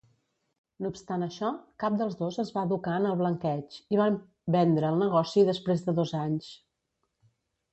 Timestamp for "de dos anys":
5.91-6.53